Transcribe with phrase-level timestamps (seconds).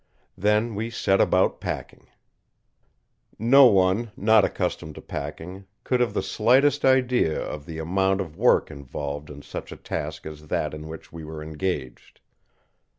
[0.35, 2.07] Then we set about packing.
[3.37, 8.35] No one, not accustomed to packing, could have the slightest idea of the amount of
[8.35, 12.19] work involved in such a task as that in which in we were engaged.